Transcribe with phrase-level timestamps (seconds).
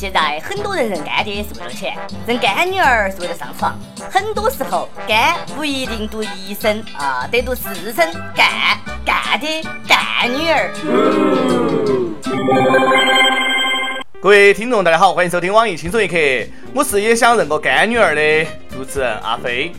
[0.00, 1.94] 现在很多人认干爹是为了钱，
[2.26, 3.78] 认干女儿是为了上床。
[4.10, 8.48] 很多时候，干不一定读一声啊，得读四声干
[9.04, 10.72] 干爹干女儿。
[14.22, 16.16] 各位听众，大家好，欢迎收听网易轻松一刻，
[16.74, 19.70] 我是也想认个干女儿的主持人阿飞。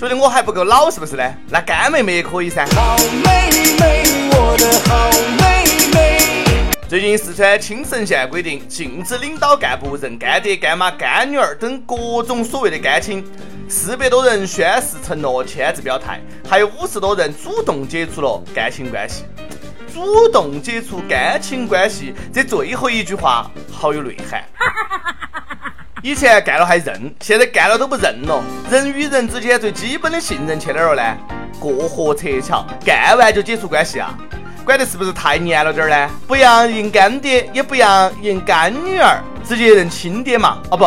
[0.00, 1.22] 觉得我还不够老是不是呢？
[1.48, 2.66] 那干妹妹也可以噻。
[2.74, 3.48] 好妹
[3.78, 4.02] 妹，
[4.32, 5.59] 我的好妹妹。
[7.00, 13.24] 最近四川青城县规定禁止领导干部认干爹、干妈、干女儿等各种所谓的干亲，
[13.70, 19.24] 四百多人宣誓承诺签字表态，还有五十多人主动解除了干亲关系。
[19.94, 24.44] 主动解除干亲关系，这最后一句话好有内涵。
[26.04, 28.44] 以前干了还认，现在干了都不认了。
[28.70, 31.16] 人与人之间最基本的信任去哪儿了呢？
[31.58, 34.14] 过河拆桥，干完就解除关系啊？
[34.64, 36.10] 管得是不是太严了点儿呢？
[36.26, 40.58] 不让认干爹，也不让认干女儿，直接认亲爹嘛？
[40.70, 40.84] 哦不，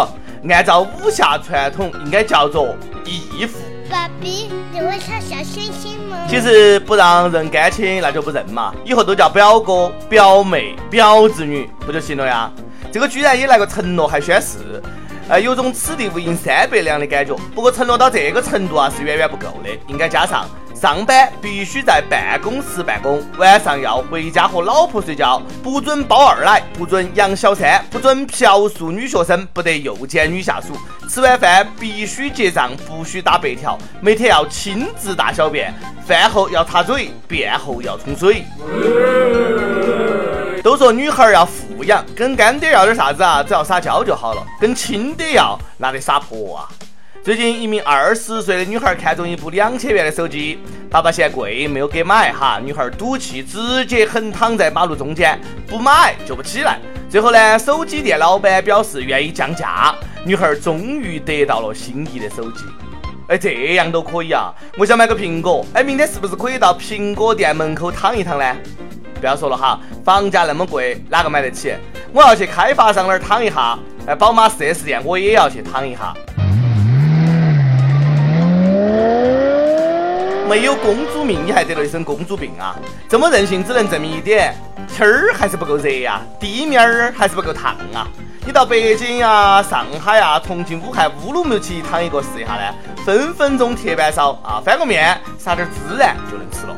[0.52, 3.60] 按照武侠传统，应该叫做义父。
[3.90, 6.18] 爸比，你会唱小星星吗？
[6.30, 12.52] 其实不让认干亲，那就不认嘛，以后都叫表哥、表妹、表侄女不就行了呀？
[12.92, 14.58] 这个居然也来个承诺还宣誓。
[15.30, 17.34] 呃，有种此地无银三百两的感觉。
[17.56, 20.46] 不过承诺到这个程度啊，是远远不够的，应该加上
[20.84, 30.74] 上班必须在办公室办公，晚上要回家和老婆睡觉，不准包二奶，不准养小三，不准嫖宿女学生，不得诱奸女下属。
[31.08, 35.74] 吃完饭必须结账，不许打白条，每天要亲自大小便，
[36.06, 38.44] 饭后要擦嘴，便后要冲水。
[40.62, 43.42] 都说女孩要富养，跟干爹要点啥子啊？
[43.42, 44.46] 只要撒娇就好了。
[44.60, 46.68] 跟亲爹要，那得撒泼啊！
[47.24, 52.60] 最近一名二十岁的女孩看中一部两千元的手机，爸爸嫌贵，没有给买哈。
[52.62, 56.82] 女孩赌气，直接横躺在马路中间，不买就不起来。
[57.10, 62.66] 最后呢，手机店老板表示愿意降价，女孩终于得到了心仪的手机。
[63.30, 64.54] 哎，这样都可以啊！
[64.78, 68.54] 我想买个苹果，哎，明天是不是可以到苹果店门口躺一躺呢？
[69.22, 71.74] 不要说了哈，房价那么贵，哪个买得起？
[72.12, 76.14] 我要去开发商那儿躺一下，哎，宝马 4S 店我也要去躺一下。
[80.54, 82.76] 没有公主命，你还得了一身公主病啊！
[83.10, 84.56] 这么任性，只能证明一点：
[84.88, 88.06] 天儿还是不够热呀，地面儿还是不够烫啊！
[88.46, 92.72] 你到北京呀、上海呀、重庆、武汉、乌鲁木齐躺一个试一下呢？
[93.04, 96.76] 分分钟铁板烧啊，翻个面，撒点孜然就能吃了。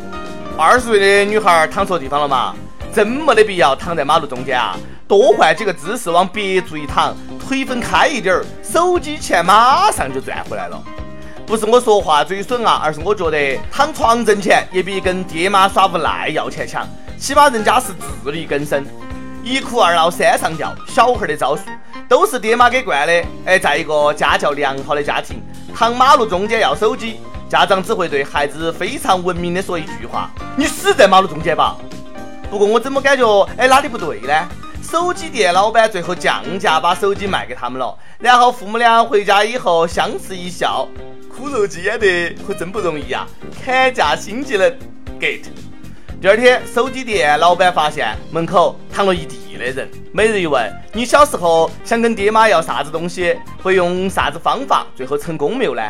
[0.58, 2.56] 二十岁的女孩躺错地方了嘛？
[2.94, 4.78] 真没得必要躺在马路中间啊！
[5.06, 7.14] 多换几个姿势，往别处一躺，
[7.46, 10.82] 腿分开一点儿，手机钱马上就赚回来了。
[11.46, 16.88] 不是我说话嘴损啊，而是我觉得躺床挣钱也比跟爹妈耍无赖要钱强，
[17.20, 18.84] 起码人家是自力更生。
[19.44, 21.62] 一哭二闹三上吊，小孩的招数
[22.10, 23.24] 都是爹妈给惯的。
[23.46, 25.40] 哎，在一个家教良好的家庭，
[25.76, 27.20] 躺马路中间要手机。
[27.48, 31.78] 家长只会对孩子非常文明的说一句话：“你死在马路中间吧。”
[32.50, 34.34] 不过我怎么感觉哎哪里不对呢？
[34.82, 40.88] 手机店老板最后降价把手机卖给他们了，然后父母俩回家以后相视一笑，
[41.46, 43.28] 苦肉计演得可真不容易啊！
[43.64, 44.68] 砍价新技能
[45.20, 45.42] get。
[46.20, 53.38] 第二天，手机店老板发现门口躺了一地的人，每日一问：“你小时候想跟爹妈要啥子东西？
[53.62, 54.88] 会用啥子方法？
[54.96, 55.84] 最后成功没有呢？”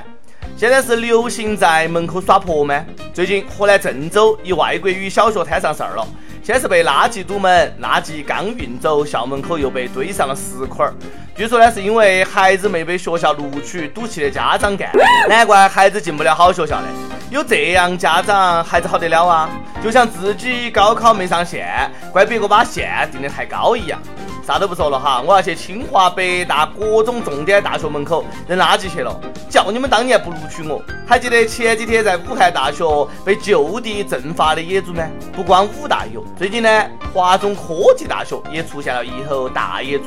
[0.57, 2.85] 现在是流行在门口耍泼吗？
[3.13, 6.05] 最近河南郑州一外国语小学摊上事儿了，
[6.45, 10.94] 先是被垃圾堵门，垃圾刚运走，校门口又被堆上了石块儿。
[11.35, 14.91] 据说呢，是因为孩子没被学校录取，赌气的家长干，
[15.28, 16.88] 难怪孩子进不了好学校呢。
[17.31, 19.50] 有这样家长，孩子好得了啊？
[19.84, 24.00] 就像自己高考没上线，怪别个把线定的太高一样。
[24.45, 29.19] 啥都不说了哈，我要去清华、北大各种重点大学门口扔垃圾去了。
[29.50, 32.85] 叫你们当年不录取我，还记得前几天在武汉大学
[33.25, 35.03] 被就地正法的野猪吗？
[35.34, 36.69] 不光武大有，最近呢，
[37.11, 40.05] 华中科技大学也出现了一头大野猪，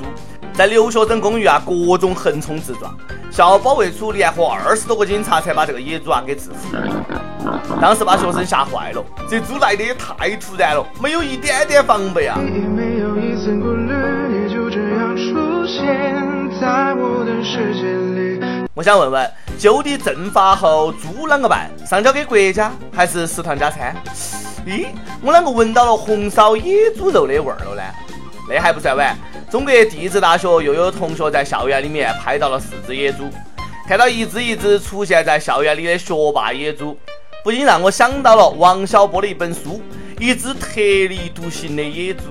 [0.55, 2.97] 在留学生公寓啊，各种横冲直撞，
[3.33, 6.79] 校保卫处联合二十多个警察才把这个野猪啊给制服。
[7.81, 12.39] 当时把学生吓坏了，这猪来的也太突然了，没有一点点防备啊！
[16.61, 17.83] 在我的世界
[18.21, 18.41] 里。
[18.75, 21.71] 我想问问，就地正法后猪啷个办？
[21.87, 23.95] 上交给国家还是食堂加餐？
[24.67, 24.87] 咦，
[25.23, 27.83] 我啷个闻到了红烧野猪肉的味儿了呢？
[28.49, 29.17] 那还不算完，
[29.49, 33.31] 中国地质大学又有同学在校园里面拍到了四只野猪，
[33.87, 36.99] 看到一只一只出现在校园里的学霸野猪，
[37.45, 39.81] 不禁让我想到了王小波的一本书
[40.21, 42.23] 《一只特立独行的野猪》。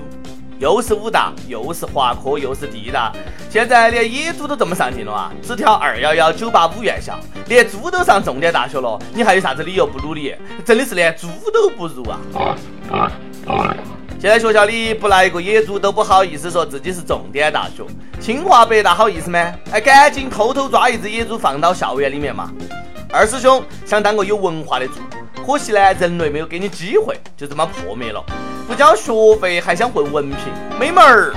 [0.59, 3.13] 又是武大，又是华科，又是地大，
[3.48, 5.31] 现在连野猪都这么上进了啊！
[5.44, 10.33] 只挑二幺幺九八五院校，连猪都上重点大学了，你还有啥子理由不努力？
[10.65, 13.12] 真的是连猪都不如啊！
[14.19, 17.86] 现在学校里不来一个野猪都不好意思说自己是重点大学，
[18.19, 19.54] 清华北大好意思吗？
[19.71, 22.51] 哎，赶紧偷偷抓一只野猪放到校园里面嘛！
[23.13, 24.95] 二师兄想当个有文化的猪，
[25.45, 28.25] 可惜呢，人类没有给你机会，就这么破灭了。
[28.67, 30.37] 不交学费还想混文凭，
[30.77, 31.33] 没门儿！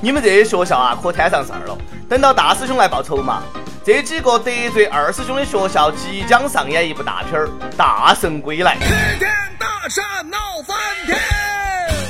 [0.00, 1.78] 你们这些学校啊，可摊上事儿了。
[2.08, 3.44] 等到大师兄来报仇嘛。
[3.84, 7.46] 这几个得罪二师兄的学校即将上演一部大片儿
[7.76, 8.74] 《大圣归来》。
[8.80, 10.76] 齐天大圣闹翻
[11.06, 11.16] 天！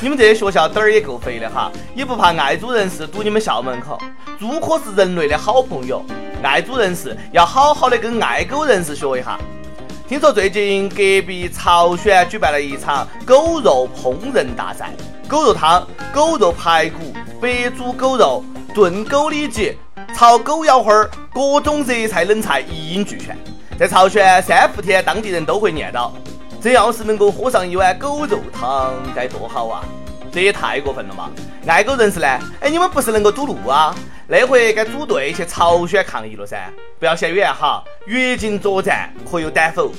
[0.00, 4.00] 你们这些学校胆儿也够肥的哈，也不怕爱猪人士堵你们校门口。
[4.40, 6.02] 猪可是人类的好朋友，
[6.42, 9.38] 爱猪人士要好好的跟爱狗人士学一下。
[10.08, 14.92] 听说最近隔壁朝鲜举办了一场狗肉烹饪大赛，
[15.26, 19.76] 狗肉汤、狗肉排骨、白煮狗肉、炖狗里脊、
[20.14, 23.36] 炒狗腰花儿，各种热菜冷菜一应俱全。
[23.76, 26.12] 在朝鲜三伏天，当地人都会念叨：
[26.62, 29.82] 这要是能够喝上一碗狗肉汤，该多好啊！
[30.30, 31.30] 这也太过分了嘛！
[31.66, 32.28] 爱狗人士呢？
[32.60, 33.92] 哎，你们不是能够堵路啊？
[34.28, 36.69] 那回该组队去朝鲜抗议了噻，
[36.99, 39.93] 不要嫌远哈，越境作战可有胆否？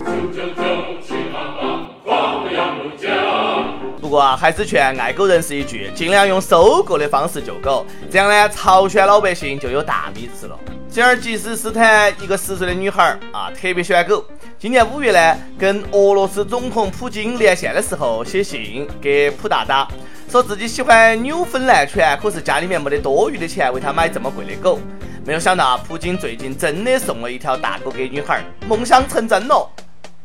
[4.01, 10.59] 不过啊，还是劝爱狗人士一句，尽量用收购的方式救狗，这样呢，朝鲜老百姓就有大米吃了。
[10.89, 14.25] 吉尔吉斯斯坦一个十岁的女孩啊，特别喜欢狗。
[14.59, 19.87] 今年五月呢，跟俄罗斯总统普京连线的时候，写信给普大大。
[20.29, 24.77] 说自己喜欢纽芬兰犬，可是家里面没得多余的钱为他买这么贵的狗。
[25.25, 29.65] 没有想到啊普京最近真的送了一条大狗给女孩，梦想成真了。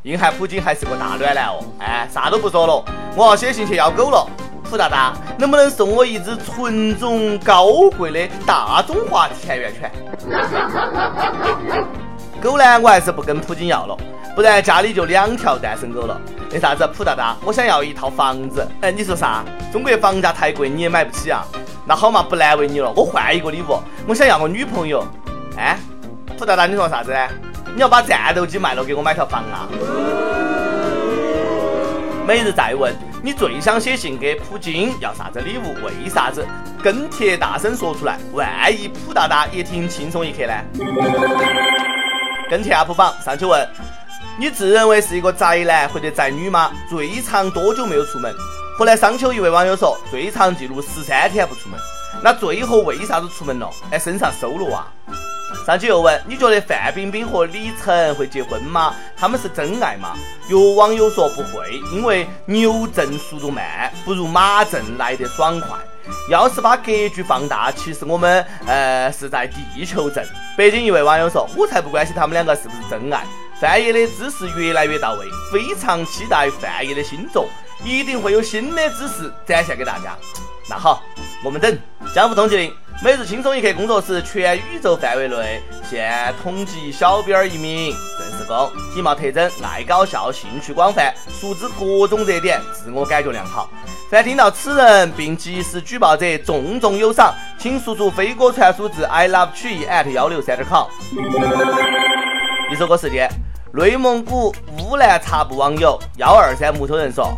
[0.03, 2.85] 硬汉普京还是个大暖男哦，哎，啥都不说了，
[3.15, 4.27] 我要写信去要狗了。
[4.65, 9.89] 普大大，能不能送我一只纯种高贵的大中华田园犬？
[12.43, 13.97] 狗呢，我还是不跟普京要了，
[14.35, 16.21] 不然家里就两条单身狗了。
[16.51, 18.67] 那啥子，普大大，我想要一套房子。
[18.81, 19.45] 哎，你说啥？
[19.71, 21.45] 中国房价太贵，你也买不起啊？
[21.87, 25.07] 那好嘛，不难为你了，我换一个礼物，我想要个女朋友。
[25.57, 25.79] 哎，
[26.39, 27.15] 普大大，你说啥子？
[27.75, 29.69] 你要把战斗机卖了给我买套房啊？
[32.27, 35.75] 每日再问，你最想写信给普京要啥子礼物？
[35.85, 36.47] 为啥子？
[36.83, 40.53] 跟帖大声说出来，万一普大大也听轻松一刻呢？
[42.51, 43.67] 跟帖 UP 榜上去问：
[44.39, 46.73] 你自认为是一个宅男或者宅女吗？
[46.89, 48.35] 最长多久没有出门？
[48.79, 51.79] 后来商丘一位网友说，最长记录十三天不出门。
[52.23, 53.71] 那最后为啥子出门了？
[53.91, 54.87] 哎，身上收了啊！
[55.67, 58.95] 上去又问：你觉得范冰冰和李晨会结婚吗？
[59.17, 60.15] 他们是真爱吗？
[60.49, 65.71] 有网友说不会，因为牛震速度慢，不如马震来得爽快。
[66.29, 70.27] 要是把格局放大，其实我们呃是在地球震。
[70.57, 73.25] 北京一位网友说：我才不关心他们两个是不是真爱。
[73.63, 77.49] 范爷的知识越来越到位，非常期待范爷的新作，
[77.85, 80.19] 一定会有新的知识展现给大家。
[80.69, 81.01] 那好，
[81.45, 81.79] 我们等。
[82.13, 82.75] 江湖通缉令。
[83.05, 93.71] 每日轻松一刻工作室全宇宙范围内现统计小编一名，正式工，体貌特征爱搞笑，兴趣广泛，熟知各种热点，自我感觉良好。
[94.11, 100.89] 凡听到此人并及时举报者，重重有赏，请速速飞鸽传书至 i love 曲艺 at 幺六三点 com。
[102.73, 103.29] 一首歌时间，
[103.75, 107.33] 内蒙古乌兰察布网友幺二三木头人说：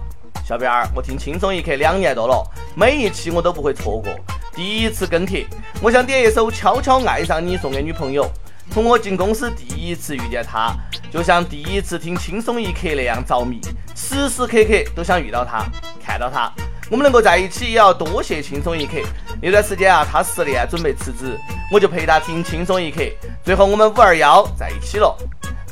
[0.44, 4.12] 小编儿，我听轻松一刻两年多了，每一期我都不会错过。
[4.52, 5.46] 第一次跟帖，
[5.80, 8.28] 我想点一首《悄悄爱上你》送给女朋友。
[8.72, 10.74] 从我进公司第一次遇见她，
[11.08, 13.60] 就像第一次听轻松一刻那样着迷，
[13.94, 15.64] 时时刻刻都想遇到她，
[16.04, 16.52] 看到她。
[16.90, 18.94] 我们能够在一起，也要多谢轻松一刻。
[19.40, 21.38] 那段时间啊，她失恋准备辞职，
[21.70, 23.02] 我就陪她听轻松一刻。
[23.44, 25.16] 最后我们五二幺在一起了。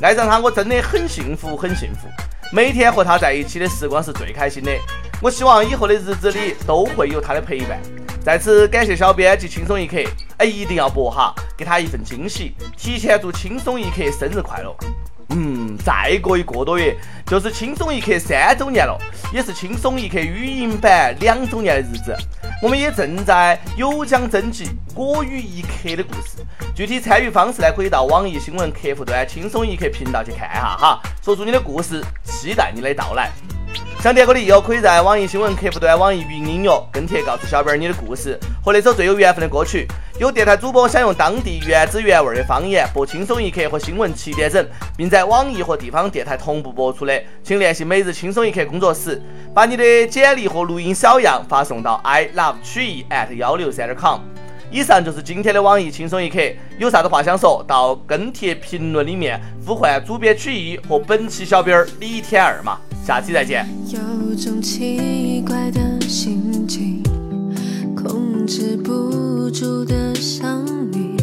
[0.03, 2.09] 爱上他，我真的很幸福，很幸福。
[2.51, 4.69] 每天和他在一起的时光是最开心的。
[5.21, 7.79] 我希望以后的日子里都会有他的陪伴。
[8.21, 9.95] 在此感谢小编及轻松一刻，
[10.39, 12.53] 哎，一定要播哈，给他一份惊喜。
[12.75, 14.75] 提前祝轻松一刻生日快乐。
[15.29, 18.99] 嗯，再过一个多月就是轻松一刻三周年了，
[19.33, 22.13] 也是轻松一刻语音版两周年的日子。
[22.63, 26.37] 我们也正在有奖征集我与一刻的故事，
[26.73, 33.29] 具体参与方式呢，可以到网易新闻客户端轻松一刻频道去看一下哈，说出你的故事，期待你的到来。
[33.99, 39.85] 想点歌的友可以在网易新闻客户端、网易云音乐跟帖告诉小编你的故事和那首最有缘分的歌曲。
[40.19, 44.63] 有电台主播想用当地原汁原味的方言播《轻松一刻》和新闻七点整，
[44.95, 49.19] 并在网易和地方电台同步播出的，请联系每日轻松一刻工作室，
[49.55, 54.19] 把你的简历和录音小样发送到 i love 曲艺 at 幺六三点 com。
[54.69, 56.37] 以上就是今天的网易轻松一刻，
[56.77, 63.67] 有啥子话想说到跟帖评论里面呼唤主编曲艺和本期小编李天二嘛，下期再见。
[63.87, 63.99] 有
[64.35, 67.01] 种奇怪的心情，
[68.03, 71.15] 控制不住的想你，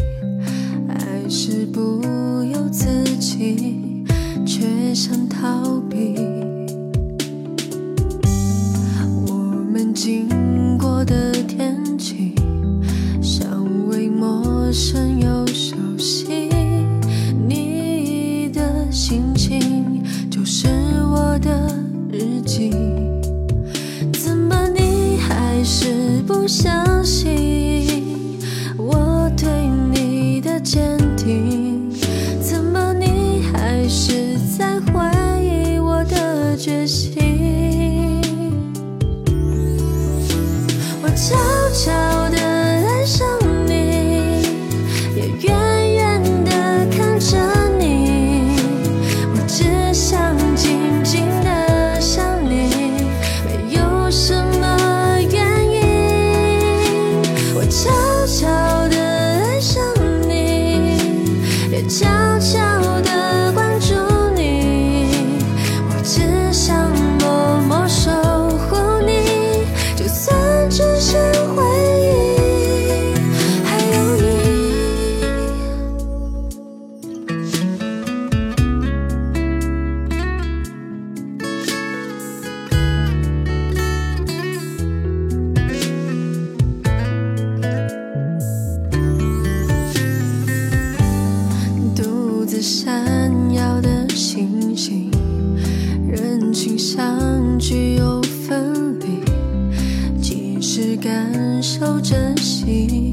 [0.89, 2.03] 爱是不
[2.43, 2.87] 由自
[3.19, 4.05] 己，
[4.47, 6.15] 却想逃避。
[9.27, 9.35] 我
[9.71, 10.27] 们经
[10.79, 12.35] 过的天气，
[13.21, 13.45] 稍
[13.89, 16.40] 微陌生又熟悉。
[26.63, 28.39] 相信
[28.77, 29.49] 我对
[29.95, 31.91] 你的坚定？
[32.39, 38.21] 怎么你还是在怀疑我的决心？
[41.03, 41.35] 我悄
[41.73, 42.40] 悄的
[102.61, 103.10] 心，